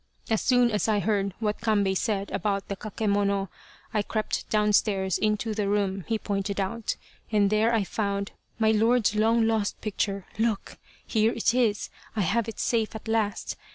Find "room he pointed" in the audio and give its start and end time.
5.69-6.59